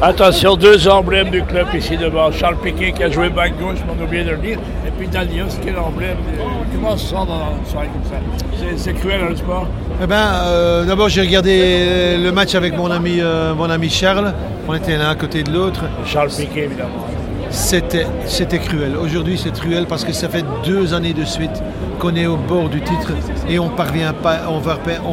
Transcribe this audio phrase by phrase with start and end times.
[0.00, 2.30] Attention, deux emblèmes du club ici devant.
[2.30, 4.58] Charles Piquet qui a joué back gauche, m'en oublié de le dire.
[4.86, 6.16] Et puis Daniels qui est l'emblème.
[6.72, 8.66] Comment se sent dans une soirée comme ça?
[8.76, 9.66] C'est cruel dans le sport?
[10.00, 14.32] Eh ben, euh, d'abord j'ai regardé le match avec mon ami, euh, mon ami Charles.
[14.68, 15.80] On était l'un à côté de l'autre.
[16.06, 17.08] Charles Piquet évidemment.
[17.50, 18.06] C'était,
[18.58, 18.96] cruel.
[18.96, 21.62] Aujourd'hui c'est cruel parce que ça fait deux années de suite
[21.98, 23.12] qu'on est au bord du titre
[23.48, 24.40] et on parvient pas,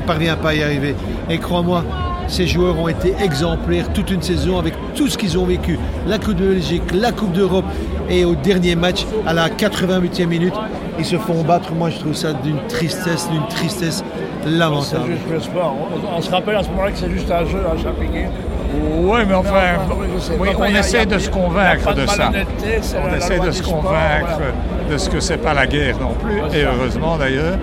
[0.05, 0.95] parvient pas à y arriver.
[1.29, 1.83] Et crois-moi,
[2.27, 5.79] ces joueurs ont été exemplaires toute une saison avec tout ce qu'ils ont vécu.
[6.07, 7.65] La Coupe de Belgique, la Coupe d'Europe
[8.09, 10.53] et au dernier match, à la 88e minute,
[10.97, 11.73] ils se font battre.
[11.73, 14.03] Moi, je trouve ça d'une tristesse, d'une tristesse
[14.45, 15.13] lamentable.
[16.15, 17.99] On, se rappelle à ce moment-là que c'est juste un jeu à chaque
[19.01, 19.77] Oui, mais enfin,
[20.39, 22.31] oui, on essaie de se convaincre de ça.
[23.03, 24.39] On essaie de se convaincre
[24.89, 27.57] de ce que c'est pas la guerre non plus, et heureusement d'ailleurs.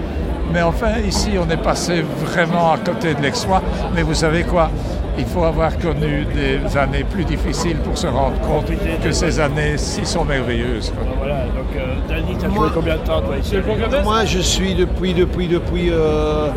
[0.53, 3.63] Mais enfin, ici, on est passé vraiment à côté de l'exploit.
[3.95, 4.71] Mais vous savez quoi?
[5.19, 8.71] Il faut avoir connu des années plus difficiles pour se rendre compte
[9.03, 10.93] que ces années-ci sont merveilleuses.
[11.19, 13.57] Voilà, donc euh, Danny, tu as joué combien de temps toi ici?
[14.05, 15.91] Moi, je suis depuis, depuis, depuis...
[15.91, 16.49] Euh,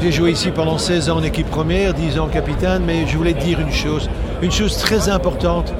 [0.00, 3.34] j'ai joué ici pendant 16 ans en équipe première, 10 ans capitaine, mais je voulais
[3.34, 4.08] dire une chose,
[4.42, 5.72] une chose très importante.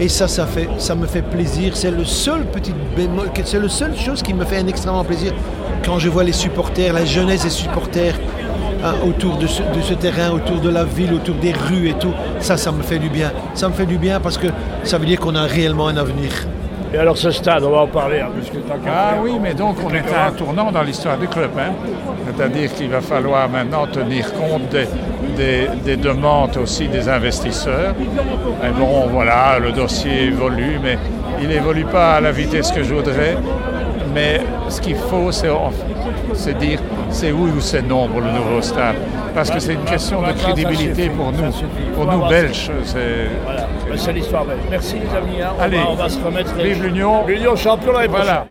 [0.00, 1.76] Et ça, ça, fait, ça me fait plaisir.
[1.76, 5.32] C'est le seul petit bémol, c'est la seule chose qui me fait un extrêmement plaisir
[5.84, 8.14] quand je vois les supporters, la jeunesse des supporters
[8.82, 12.56] hein, autour de ce, terrain, autour de la ville, autour des rues et tout, ça,
[12.56, 13.32] ça me fait du bien.
[13.54, 14.48] Ça me fait du bien parce que
[14.82, 16.30] ça veut dire qu'on a réellement un avenir.
[16.92, 18.20] Et alors ce stade, on va en parler.
[18.20, 18.28] Hein,
[18.86, 21.50] ah oui, mais donc on est à un tournant dans l'histoire du club.
[21.58, 21.72] Hein.
[22.26, 24.68] C'est-à-dire qu'il va falloir maintenant tenir compte
[25.36, 27.94] des, des, demandes aussi des investisseurs.
[28.64, 30.98] Et bon, voilà, le dossier évolue, mais
[31.40, 33.36] il n'évolue pas à la vitesse que je voudrais.
[34.14, 36.78] Mais ce qu'il faut, c'est dire
[37.10, 38.96] c'est oui ou c'est non pour le nouveau stade.
[39.34, 41.50] Parce que c'est une question de crédibilité pour nous,
[41.94, 42.70] pour nous Belges.
[43.96, 44.60] C'est l'histoire belge.
[44.70, 45.42] Merci les amis.
[45.42, 45.52] Hein.
[45.60, 46.52] Allez, on va, se remettre.
[46.54, 47.26] Vive l'Union.
[47.26, 48.40] L'Union champion l'année prochaine.